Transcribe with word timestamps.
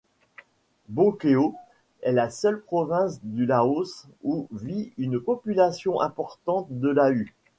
Bokeo 0.89 1.53
est 2.01 2.11
la 2.11 2.31
seule 2.31 2.59
province 2.63 3.19
du 3.23 3.45
Laos 3.45 4.07
où 4.23 4.47
vit 4.51 4.93
une 4.97 5.19
population 5.19 6.01
importante 6.01 6.65
de 6.71 6.89
Lahu. 6.89 7.35